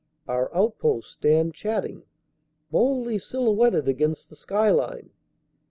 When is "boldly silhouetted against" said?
2.71-4.31